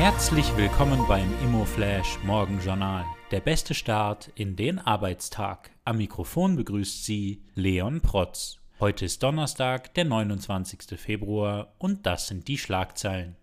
[0.00, 3.04] Herzlich willkommen beim Immoflash Morgenjournal.
[3.32, 5.72] Der beste Start in den Arbeitstag.
[5.84, 8.60] Am Mikrofon begrüßt Sie Leon Protz.
[8.80, 10.98] Heute ist Donnerstag, der 29.
[10.98, 13.36] Februar und das sind die Schlagzeilen.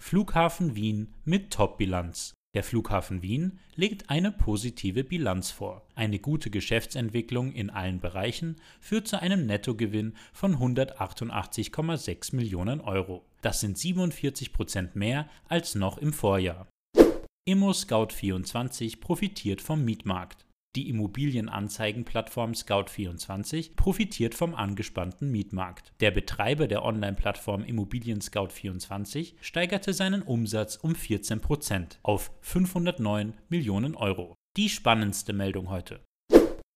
[0.00, 2.32] Flughafen Wien mit Top-Bilanz.
[2.54, 5.82] Der Flughafen Wien legt eine positive Bilanz vor.
[5.94, 13.26] Eine gute Geschäftsentwicklung in allen Bereichen führt zu einem Nettogewinn von 188,6 Millionen Euro.
[13.46, 16.66] Das sind 47 Prozent mehr als noch im Vorjahr.
[17.48, 20.44] Immo Scout 24 profitiert vom Mietmarkt.
[20.74, 25.92] Die Immobilienanzeigenplattform Scout24 profitiert vom angespannten Mietmarkt.
[26.00, 33.94] Der Betreiber der Online-Plattform Immobilien Scout24 steigerte seinen Umsatz um 14 Prozent auf 509 Millionen
[33.94, 34.34] Euro.
[34.56, 36.00] Die spannendste Meldung heute.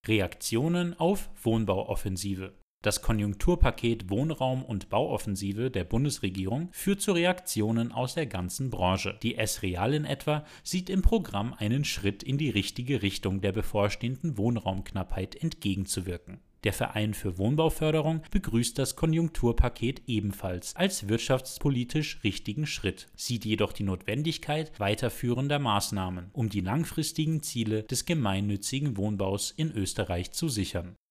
[0.06, 2.59] Reaktionen auf Wohnbauoffensive.
[2.82, 9.18] Das Konjunkturpaket Wohnraum und Bauoffensive der Bundesregierung führt zu Reaktionen aus der ganzen Branche.
[9.22, 14.38] Die S-Real in etwa sieht im Programm einen Schritt in die richtige Richtung der bevorstehenden
[14.38, 16.40] Wohnraumknappheit entgegenzuwirken.
[16.64, 23.82] Der Verein für Wohnbauförderung begrüßt das Konjunkturpaket ebenfalls als wirtschaftspolitisch richtigen Schritt, sieht jedoch die
[23.82, 30.96] Notwendigkeit weiterführender Maßnahmen, um die langfristigen Ziele des gemeinnützigen Wohnbaus in Österreich zu sichern.